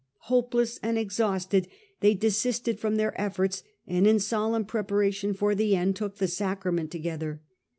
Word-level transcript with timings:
Hopeless 0.31 0.79
and 0.81 0.97
exhausted, 0.97 1.67
they 1.99 2.15
desisted 2.15 2.79
from 2.79 2.95
their 2.95 3.13
efforts, 3.21 3.61
and 3.85 4.07
in 4.07 4.17
solemn 4.19 4.65
prepara 4.65 5.13
tion 5.13 5.35
for 5.35 5.53
the 5.53 5.75
end, 5.75 5.95
took 5.95 6.15
the 6.17 6.27
Sacrament 6.27 6.89
together. 6.89 7.39